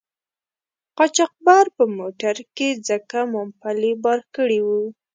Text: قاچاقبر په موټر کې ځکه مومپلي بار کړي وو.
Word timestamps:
قاچاقبر 0.97 1.65
په 1.77 1.83
موټر 1.97 2.35
کې 2.55 2.69
ځکه 2.87 3.17
مومپلي 3.33 3.93
بار 4.03 4.19
کړي 4.35 4.59
وو. 4.67 4.83